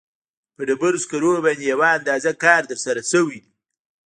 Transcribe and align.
په 0.55 0.61
ډبرو 0.67 1.01
سکرو 1.03 1.31
باندې 1.45 1.63
یو 1.71 1.81
اندازه 1.95 2.31
کار 2.43 2.61
ترسره 2.69 3.01
شوی 3.11 3.37
دی. 3.43 3.51